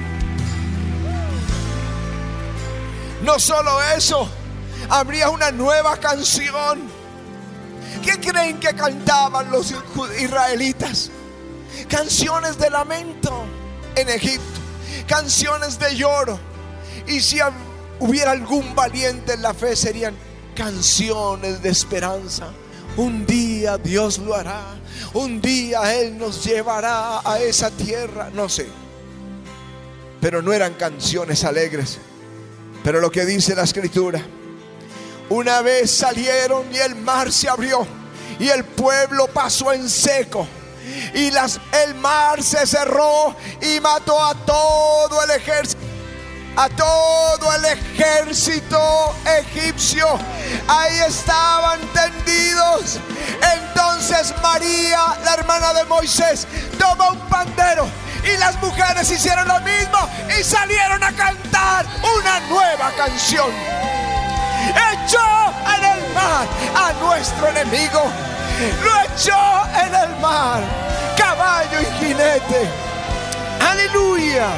No 3.24 3.36
solo 3.40 3.82
eso, 3.96 4.28
habría 4.88 5.28
una 5.28 5.50
nueva 5.50 5.96
canción. 5.96 6.82
¿Qué 8.04 8.20
creen 8.20 8.60
que 8.60 8.74
cantaban 8.74 9.50
los 9.50 9.74
israelitas? 10.20 11.10
Canciones 11.88 12.58
de 12.58 12.70
lamento 12.70 13.44
en 13.96 14.08
Egipto, 14.08 14.60
canciones 15.08 15.80
de 15.80 15.96
lloro. 15.96 16.38
Y 17.08 17.20
si 17.20 17.40
hubiera 17.98 18.30
algún 18.30 18.72
valiente 18.76 19.32
en 19.32 19.42
la 19.42 19.52
fe, 19.52 19.74
serían 19.74 20.14
canciones 20.54 21.60
de 21.60 21.70
esperanza. 21.70 22.50
Un 22.96 23.26
día 23.26 23.78
Dios 23.78 24.18
lo 24.18 24.36
hará, 24.36 24.62
un 25.14 25.40
día 25.40 25.92
Él 25.94 26.18
nos 26.18 26.44
llevará 26.44 27.20
a 27.28 27.40
esa 27.40 27.72
tierra, 27.72 28.30
no 28.32 28.48
sé. 28.48 28.68
Pero 30.20 30.42
no 30.42 30.52
eran 30.52 30.74
canciones 30.74 31.44
alegres. 31.44 31.98
Pero 32.82 33.00
lo 33.00 33.10
que 33.10 33.24
dice 33.24 33.54
la 33.54 33.62
escritura, 33.62 34.22
una 35.28 35.60
vez 35.60 35.90
salieron 35.90 36.64
y 36.72 36.78
el 36.78 36.94
mar 36.96 37.30
se 37.30 37.48
abrió 37.48 37.86
y 38.38 38.48
el 38.48 38.64
pueblo 38.64 39.26
pasó 39.28 39.72
en 39.72 39.88
seco. 39.88 40.46
Y 41.14 41.30
las, 41.30 41.60
el 41.84 41.94
mar 41.96 42.42
se 42.42 42.66
cerró 42.66 43.36
y 43.60 43.80
mató 43.80 44.22
a 44.24 44.34
todo 44.34 45.22
el 45.24 45.30
ejército. 45.30 45.80
A 46.56 46.68
todo 46.70 47.54
el 47.54 47.64
ejército 47.66 49.14
egipcio. 49.40 50.06
Ahí 50.66 50.98
estaban 51.06 51.78
tendidos. 51.92 52.98
Entonces 53.54 54.34
María, 54.42 55.18
la 55.24 55.34
hermana 55.34 55.72
de 55.74 55.84
Moisés, 55.84 56.46
tomó 56.78 57.10
un 57.10 57.20
pandero. 57.28 57.86
Y 58.32 58.36
las 58.38 58.60
mujeres 58.60 59.10
hicieron 59.10 59.48
lo 59.48 59.60
mismo 59.60 59.98
y 60.38 60.44
salieron 60.44 61.02
a 61.02 61.12
cantar 61.12 61.86
una 62.02 62.40
nueva 62.40 62.92
canción 62.96 63.52
echó 64.68 65.54
en 65.76 65.84
el 65.84 66.14
mar 66.14 66.46
a 66.74 66.92
nuestro 67.00 67.48
enemigo. 67.48 68.02
Lo 68.82 69.14
echó 69.14 69.64
en 69.84 69.94
el 69.94 70.20
mar, 70.20 70.62
caballo 71.16 71.80
y 71.80 72.04
jinete. 72.04 72.68
Aleluya. 73.60 74.48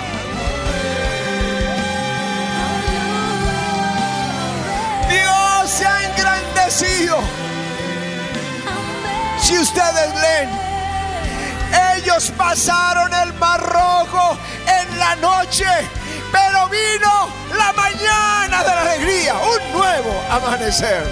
Dios 5.08 5.70
se 5.70 5.86
ha 5.86 6.10
engrandecido. 6.10 7.18
Si 9.40 9.58
ustedes 9.58 10.14
leen, 10.20 10.69
ellos 11.96 12.32
pasaron 12.36 13.12
el 13.12 13.32
mar 13.34 13.60
rojo 13.60 14.36
en 14.66 14.98
la 14.98 15.16
noche, 15.16 15.66
pero 16.32 16.68
vino 16.68 17.28
la 17.56 17.72
mañana 17.72 18.62
de 18.62 18.68
la 18.68 18.80
alegría, 18.82 19.34
un 19.34 19.78
nuevo 19.78 20.22
amanecer. 20.30 21.04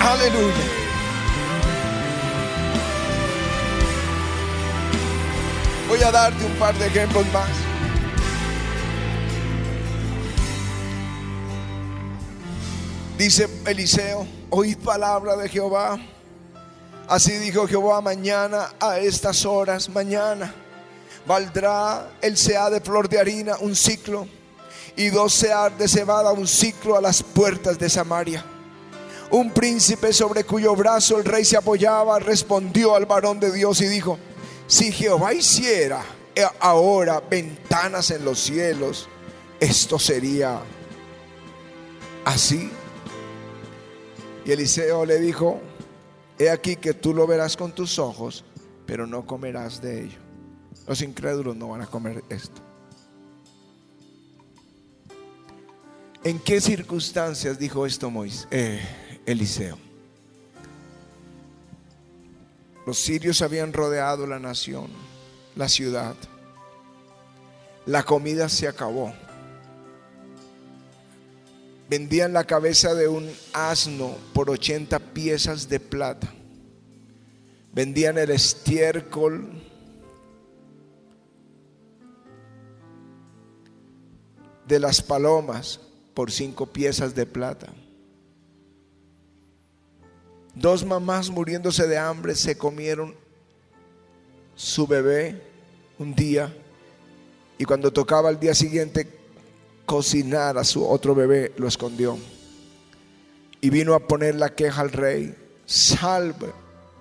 Aleluya. 0.00 0.54
Voy 5.88 6.02
a 6.02 6.10
darte 6.10 6.44
un 6.44 6.52
par 6.52 6.74
de 6.74 6.86
ejemplos 6.86 7.24
más. 7.32 7.50
Dice 13.18 13.48
Eliseo, 13.64 14.26
oíd 14.50 14.76
palabra 14.78 15.36
de 15.36 15.48
Jehová. 15.48 15.98
Así 17.08 17.32
dijo 17.32 17.66
Jehová, 17.66 18.00
mañana 18.00 18.70
a 18.80 18.98
estas 18.98 19.44
horas, 19.44 19.90
mañana, 19.90 20.54
valdrá 21.26 22.10
el 22.22 22.36
sea 22.36 22.70
de 22.70 22.80
flor 22.80 23.08
de 23.08 23.18
harina 23.18 23.56
un 23.60 23.76
ciclo 23.76 24.26
y 24.96 25.08
dos 25.10 25.34
sear 25.34 25.76
de 25.76 25.86
cebada 25.86 26.32
un 26.32 26.46
ciclo 26.46 26.96
a 26.96 27.02
las 27.02 27.22
puertas 27.22 27.78
de 27.78 27.90
Samaria. 27.90 28.44
Un 29.30 29.50
príncipe 29.50 30.12
sobre 30.12 30.44
cuyo 30.44 30.74
brazo 30.74 31.18
el 31.18 31.24
rey 31.24 31.44
se 31.44 31.56
apoyaba 31.56 32.18
respondió 32.20 32.94
al 32.94 33.04
varón 33.04 33.38
de 33.38 33.52
Dios 33.52 33.80
y 33.82 33.86
dijo, 33.86 34.18
si 34.66 34.90
Jehová 34.90 35.34
hiciera 35.34 36.02
ahora 36.60 37.20
ventanas 37.20 38.10
en 38.12 38.24
los 38.24 38.40
cielos, 38.40 39.08
esto 39.60 39.98
sería 39.98 40.60
así. 42.24 42.70
Y 44.46 44.52
Eliseo 44.52 45.04
le 45.04 45.18
dijo, 45.18 45.60
he 46.38 46.50
aquí 46.50 46.76
que 46.76 46.94
tú 46.94 47.14
lo 47.14 47.26
verás 47.26 47.56
con 47.56 47.72
tus 47.72 47.98
ojos, 47.98 48.44
pero 48.86 49.06
no 49.06 49.26
comerás 49.26 49.80
de 49.80 50.04
ello. 50.04 50.18
Los 50.86 51.00
incrédulos 51.02 51.56
no 51.56 51.68
van 51.68 51.82
a 51.82 51.86
comer 51.86 52.22
esto. 52.28 52.60
¿En 56.24 56.38
qué 56.38 56.60
circunstancias 56.60 57.58
dijo 57.58 57.84
esto 57.84 58.10
Moisés, 58.10 58.48
eh, 58.50 58.80
Eliseo? 59.26 59.78
Los 62.86 62.98
sirios 62.98 63.40
habían 63.42 63.72
rodeado 63.72 64.26
la 64.26 64.38
nación, 64.38 64.88
la 65.56 65.68
ciudad. 65.68 66.14
La 67.86 68.02
comida 68.02 68.48
se 68.48 68.68
acabó. 68.68 69.12
Vendían 71.96 72.32
la 72.32 72.42
cabeza 72.42 72.92
de 72.92 73.06
un 73.06 73.30
asno 73.52 74.16
por 74.32 74.50
80 74.50 74.98
piezas 74.98 75.68
de 75.68 75.78
plata. 75.78 76.28
Vendían 77.72 78.18
el 78.18 78.30
estiércol 78.30 79.62
de 84.66 84.80
las 84.80 85.02
palomas 85.02 85.78
por 86.14 86.32
cinco 86.32 86.66
piezas 86.66 87.14
de 87.14 87.26
plata. 87.26 87.68
Dos 90.52 90.84
mamás 90.84 91.30
muriéndose 91.30 91.86
de 91.86 91.96
hambre 91.96 92.34
se 92.34 92.58
comieron 92.58 93.14
su 94.56 94.88
bebé 94.88 95.40
un 96.00 96.12
día 96.12 96.52
y 97.56 97.64
cuando 97.64 97.92
tocaba 97.92 98.30
el 98.30 98.40
día 98.40 98.56
siguiente 98.56 99.23
cocinar 99.86 100.58
a 100.58 100.64
su 100.64 100.86
otro 100.86 101.14
bebé, 101.14 101.52
lo 101.56 101.68
escondió. 101.68 102.18
Y 103.60 103.70
vino 103.70 103.94
a 103.94 104.06
poner 104.06 104.34
la 104.34 104.54
queja 104.54 104.80
al 104.80 104.92
rey. 104.92 105.34
Salve, 105.66 106.52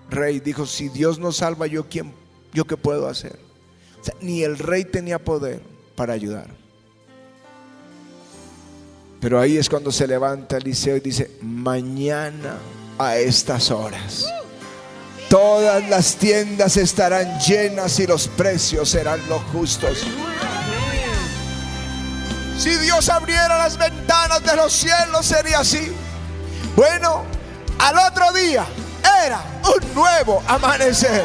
rey. 0.09 0.39
Dijo, 0.39 0.65
si 0.65 0.89
Dios 0.89 1.19
no 1.19 1.31
salva, 1.31 1.67
¿yo, 1.67 1.89
quién, 1.89 2.13
yo 2.53 2.65
qué 2.65 2.77
puedo 2.77 3.07
hacer? 3.07 3.37
ni 4.21 4.43
el 4.43 4.57
rey 4.57 4.83
tenía 4.83 5.19
poder 5.19 5.61
para 5.95 6.13
ayudar. 6.13 6.47
Pero 9.19 9.39
ahí 9.39 9.57
es 9.57 9.69
cuando 9.69 9.91
se 9.91 10.05
levanta 10.05 10.57
Eliseo 10.57 10.97
y 10.97 10.99
dice, 10.99 11.31
mañana 11.41 12.57
a 12.97 13.17
estas 13.17 13.71
horas. 13.71 14.25
Todas 15.29 15.89
las 15.89 16.17
tiendas 16.17 16.77
estarán 16.77 17.39
llenas 17.39 17.99
y 17.99 18.05
los 18.05 18.27
precios 18.27 18.89
serán 18.89 19.19
los 19.29 19.41
justos. 19.43 20.05
Si 22.57 22.75
Dios 22.77 23.09
abriera 23.09 23.57
las 23.57 23.77
ventanas 23.77 24.43
de 24.43 24.55
los 24.55 24.71
cielos 24.71 25.25
sería 25.25 25.59
así. 25.59 25.95
Bueno, 26.75 27.23
al 27.79 27.97
otro 27.97 28.31
día 28.31 28.65
era 29.25 29.41
un 29.63 29.93
nuevo 29.93 30.43
amanecer. 30.47 31.23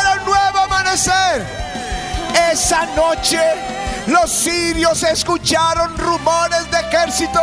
Era 0.00 0.12
un 0.18 0.24
nuevo 0.24 0.58
amanecer. 0.58 1.46
Esa 2.52 2.86
noche 2.94 3.40
los 4.06 4.30
sirios 4.30 5.02
escucharon 5.02 5.96
rumores 5.98 6.70
de 6.70 6.80
ejército 6.80 7.40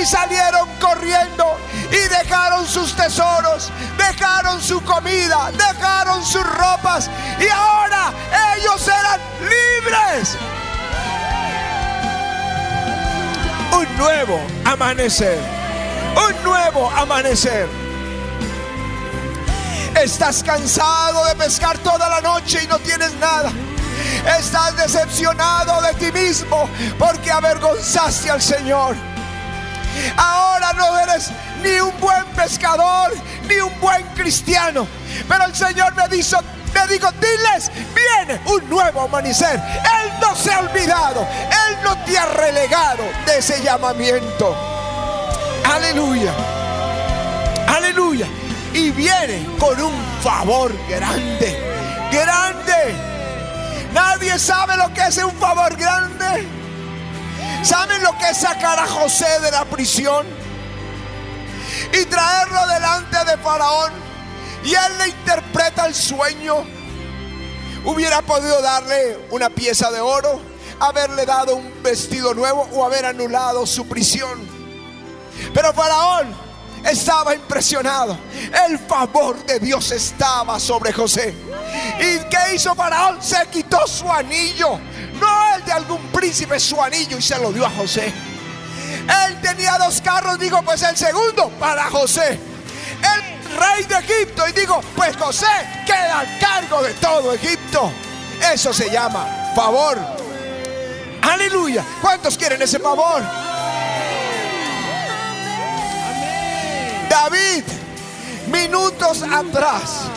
y 0.00 0.04
salieron 0.04 0.68
corriendo 0.80 1.56
y 1.90 2.08
dejaron 2.08 2.66
sus 2.66 2.94
tesoros, 2.94 3.70
dejaron 3.96 4.60
su 4.60 4.82
comida, 4.82 5.50
dejaron 5.52 6.24
sus 6.24 6.44
ropas 6.44 7.10
y 7.38 7.48
ahora 7.48 8.12
ellos 8.56 8.86
eran 8.86 9.20
libres. 9.40 10.36
Un 13.84 13.98
nuevo 13.98 14.40
amanecer, 14.64 15.38
un 16.16 16.42
nuevo 16.42 16.90
amanecer. 16.90 17.68
Estás 20.02 20.42
cansado 20.42 21.22
de 21.26 21.34
pescar 21.34 21.76
toda 21.78 22.08
la 22.08 22.22
noche 22.22 22.60
y 22.64 22.66
no 22.66 22.78
tienes 22.78 23.12
nada. 23.16 23.52
Estás 24.38 24.74
decepcionado 24.76 25.82
de 25.82 25.94
ti 25.94 26.12
mismo 26.12 26.66
porque 26.98 27.30
avergonzaste 27.30 28.30
al 28.30 28.40
Señor. 28.40 28.96
Ahora 30.16 30.72
no 30.72 30.98
eres 31.00 31.30
ni 31.62 31.78
un 31.78 31.92
buen 32.00 32.24
pescador, 32.34 33.12
ni 33.46 33.56
un 33.56 33.80
buen 33.80 34.02
cristiano. 34.14 34.86
Pero 35.28 35.44
el 35.44 35.54
Señor 35.54 35.94
me 35.94 36.08
dijo, 36.08 36.38
me 36.74 36.86
dijo, 36.88 37.10
diles, 37.12 37.70
viene 37.94 38.40
un 38.46 38.68
nuevo 38.68 39.02
amanecer. 39.02 39.54
Él 39.54 40.12
no 40.20 40.34
se 40.34 40.52
ha 40.52 40.60
olvidado, 40.60 41.26
Él 41.68 41.76
no 41.82 41.96
te 42.04 42.18
ha 42.18 42.26
relegado 42.26 43.04
de 43.26 43.38
ese 43.38 43.62
llamamiento. 43.62 44.54
Aleluya, 45.64 46.32
aleluya. 47.68 48.26
Y 48.72 48.90
viene 48.90 49.46
con 49.58 49.80
un 49.80 49.94
favor 50.22 50.72
grande, 50.88 52.08
grande. 52.10 52.94
Nadie 53.92 54.36
sabe 54.38 54.76
lo 54.76 54.92
que 54.92 55.02
es 55.02 55.16
un 55.18 55.32
favor 55.36 55.76
grande. 55.76 56.48
¿Saben 57.62 58.02
lo 58.02 58.16
que 58.18 58.28
es 58.28 58.38
sacar 58.38 58.78
a 58.78 58.86
José 58.86 59.40
de 59.40 59.50
la 59.50 59.64
prisión? 59.64 60.26
Y 61.92 62.04
traerlo 62.04 62.66
delante 62.66 63.16
de 63.24 63.38
Faraón. 63.38 64.03
Y 64.64 64.70
él 64.70 64.98
le 64.98 65.08
interpreta 65.08 65.86
el 65.86 65.94
sueño. 65.94 66.64
Hubiera 67.84 68.22
podido 68.22 68.62
darle 68.62 69.18
una 69.30 69.50
pieza 69.50 69.90
de 69.90 70.00
oro, 70.00 70.40
haberle 70.80 71.26
dado 71.26 71.56
un 71.56 71.82
vestido 71.82 72.32
nuevo 72.32 72.66
o 72.72 72.84
haber 72.84 73.04
anulado 73.04 73.66
su 73.66 73.86
prisión. 73.86 74.48
Pero 75.52 75.72
Faraón 75.74 76.34
estaba 76.84 77.34
impresionado. 77.34 78.18
El 78.66 78.78
favor 78.78 79.44
de 79.44 79.58
Dios 79.58 79.90
estaba 79.92 80.58
sobre 80.58 80.92
José. 80.92 81.34
¿Y 81.98 82.18
qué 82.30 82.54
hizo 82.54 82.74
Faraón? 82.74 83.22
Se 83.22 83.46
quitó 83.50 83.86
su 83.86 84.10
anillo. 84.10 84.78
No 85.20 85.54
el 85.54 85.64
de 85.64 85.72
algún 85.72 86.00
príncipe, 86.08 86.58
su 86.58 86.80
anillo 86.82 87.18
y 87.18 87.22
se 87.22 87.38
lo 87.38 87.52
dio 87.52 87.66
a 87.66 87.70
José. 87.70 88.12
Él 89.26 89.40
tenía 89.42 89.76
dos 89.76 90.00
carros, 90.00 90.38
digo, 90.38 90.62
pues 90.62 90.82
el 90.82 90.96
segundo 90.96 91.50
para 91.60 91.90
José. 91.90 92.38
El 93.00 93.33
rey 93.44 93.84
de 93.84 93.94
Egipto 93.96 94.46
y 94.48 94.52
digo, 94.52 94.80
pues 94.96 95.16
José 95.16 95.46
queda 95.86 96.20
al 96.20 96.38
cargo 96.38 96.82
de 96.82 96.92
todo 96.94 97.34
Egipto. 97.34 97.90
Eso 98.52 98.72
se 98.72 98.90
llama 98.90 99.52
favor. 99.54 99.98
Aleluya. 101.22 101.84
¿Cuántos 102.00 102.36
quieren 102.36 102.60
ese 102.60 102.78
favor? 102.78 103.22
David, 107.08 107.64
minutos 108.48 109.22
atrás, 109.22 110.08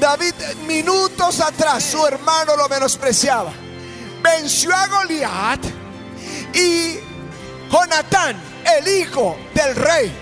David, 0.00 0.34
minutos 0.66 1.40
atrás, 1.40 1.84
su 1.84 2.04
hermano 2.04 2.56
lo 2.56 2.68
menospreciaba. 2.68 3.52
Venció 4.20 4.74
a 4.74 4.88
Goliat 4.88 5.60
y 6.52 6.98
Jonatán, 7.70 8.36
el 8.76 8.88
hijo 8.88 9.36
del 9.54 9.76
rey, 9.76 10.12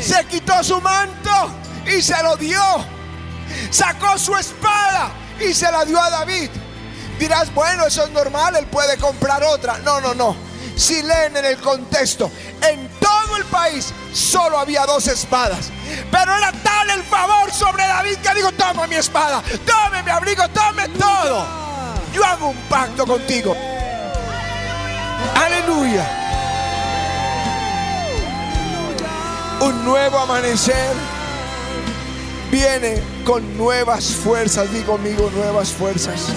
se 0.00 0.24
quitó 0.26 0.62
su 0.62 0.80
manto 0.80 1.50
y 1.86 2.02
se 2.02 2.20
lo 2.22 2.36
dio. 2.36 2.62
Sacó 3.70 4.18
su 4.18 4.34
espada 4.36 5.10
y 5.40 5.52
se 5.54 5.70
la 5.70 5.84
dio 5.84 6.00
a 6.00 6.10
David. 6.10 6.50
Dirás, 7.18 7.52
bueno, 7.54 7.86
eso 7.86 8.04
es 8.04 8.10
normal, 8.10 8.56
él 8.56 8.66
puede 8.66 8.96
comprar 8.98 9.42
otra. 9.44 9.78
No, 9.78 10.00
no, 10.00 10.14
no. 10.14 10.36
Si 10.76 11.02
leen 11.02 11.36
en 11.36 11.44
el 11.44 11.56
contexto, 11.58 12.30
en 12.60 12.88
todo 13.00 13.36
el 13.36 13.44
país 13.44 13.92
solo 14.12 14.58
había 14.58 14.84
dos 14.84 15.06
espadas. 15.08 15.70
Pero 16.10 16.36
era 16.36 16.52
tal 16.52 16.90
el 16.90 17.02
favor 17.02 17.50
sobre 17.52 17.86
David 17.86 18.16
que 18.18 18.34
dijo, 18.34 18.52
toma 18.52 18.86
mi 18.86 18.96
espada, 18.96 19.42
tome 19.64 20.02
mi 20.02 20.10
abrigo, 20.10 20.46
tome 20.50 20.88
todo. 20.90 21.46
Yo 22.12 22.24
hago 22.24 22.48
un 22.48 22.56
pacto 22.68 23.06
contigo. 23.06 23.56
Aleluya. 25.34 26.06
Un 29.60 29.84
nuevo 29.84 30.18
amanecer 30.18 30.94
viene 32.50 33.02
con 33.24 33.56
nuevas 33.56 34.04
fuerzas. 34.04 34.70
Digo 34.72 34.92
conmigo, 34.92 35.30
nuevas 35.34 35.70
fuerzas. 35.70 36.28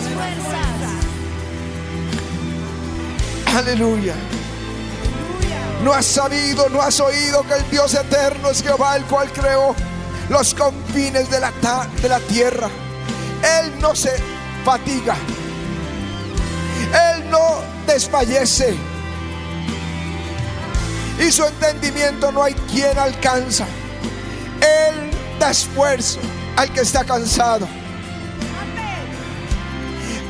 Aleluya. 3.55 4.13
No 5.83 5.93
has 5.93 6.05
sabido, 6.05 6.69
no 6.69 6.81
has 6.81 6.99
oído 6.99 7.43
que 7.43 7.55
el 7.55 7.69
Dios 7.69 7.93
eterno 7.93 8.49
es 8.49 8.61
Jehová, 8.61 8.95
el 8.95 9.03
cual 9.05 9.31
creó 9.31 9.75
los 10.29 10.53
confines 10.53 11.29
de 11.29 11.39
la, 11.39 11.51
de 12.01 12.09
la 12.09 12.19
tierra. 12.19 12.69
Él 13.59 13.73
no 13.79 13.95
se 13.95 14.11
fatiga. 14.63 15.15
Él 17.13 17.29
no 17.29 17.61
desfallece. 17.87 18.75
Y 21.19 21.31
su 21.31 21.43
entendimiento 21.43 22.31
no 22.31 22.43
hay 22.43 22.53
quien 22.53 22.97
alcanza. 22.97 23.65
Él 24.61 25.11
da 25.39 25.51
esfuerzo 25.51 26.19
al 26.55 26.71
que 26.71 26.81
está 26.81 27.03
cansado. 27.03 27.67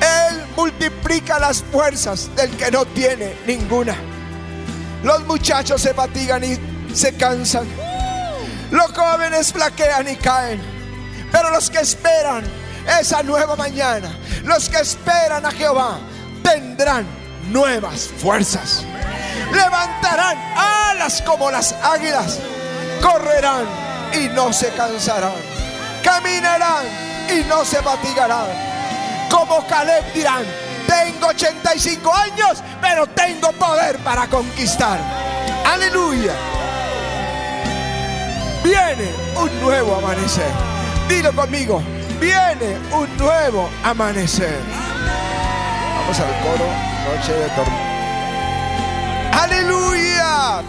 Él 0.02 0.44
multiplica 0.56 1.40
las 1.40 1.64
fuerzas 1.64 2.30
del 2.36 2.50
que 2.58 2.72
no 2.72 2.86
tiene 2.86 3.36
ninguna. 3.46 3.96
Los 5.04 5.26
muchachos 5.26 5.82
se 5.82 5.94
fatigan 5.94 6.44
y 6.44 6.58
se 6.94 7.14
cansan. 7.14 7.68
Los 8.72 8.92
jóvenes 8.92 9.54
flaquean 9.54 10.08
y 10.10 10.16
caen. 10.16 10.62
Pero 11.32 11.52
los 11.52 11.70
que 11.70 11.80
esperan 11.80 12.44
esa 13.00 13.22
nueva 13.24 13.56
mañana, 13.56 14.18
los 14.44 14.70
que 14.70 14.78
esperan 14.78 15.46
a 15.46 15.52
Jehová, 15.52 16.00
tendrán 16.44 17.06
nuevas 17.52 18.10
fuerzas. 18.18 18.84
Levantarán 19.52 20.38
alas 20.56 21.22
como 21.22 21.52
las 21.52 21.74
águilas. 21.84 22.40
Correrán 23.02 23.66
y 24.14 24.28
no 24.30 24.52
se 24.54 24.70
cansarán. 24.70 25.34
Caminarán 26.04 26.86
y 27.30 27.44
no 27.48 27.64
se 27.66 27.82
fatigarán. 27.82 28.48
Como 29.30 29.66
Caleb 29.68 30.14
dirán, 30.14 30.44
tengo 30.88 31.28
85 31.28 32.16
años, 32.16 32.64
pero 32.82 33.06
tengo 33.08 33.52
poder 33.54 33.98
para 34.00 34.28
conquistar. 34.28 35.00
Aleluya. 35.66 36.34
Viene 38.64 39.10
un 39.36 39.62
nuevo 39.62 39.96
amanecer. 39.96 40.52
Dilo 41.08 41.34
conmigo. 41.34 41.82
Viene 42.20 42.78
un 42.92 43.18
nuevo 43.18 43.70
amanecer. 43.84 44.60
Vamos 45.96 46.20
al 46.20 46.42
coro, 46.42 46.66
noche 47.08 47.34
de 47.34 47.50
tormenta. 47.50 47.89
Hallelujah. 49.32 50.64